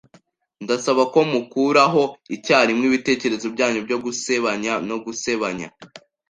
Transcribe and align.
Ndasaba 0.63 1.03
ko 1.13 1.19
mukuraho 1.33 2.01
icyarimwe 2.35 2.85
ibitekerezo 2.89 3.45
byanyu 3.55 3.79
byo 3.87 3.97
gusebanya 4.05 4.73
no 4.89 4.97
gusebanya 5.05 5.67